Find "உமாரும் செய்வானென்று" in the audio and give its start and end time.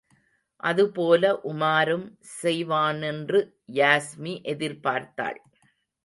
1.43-3.39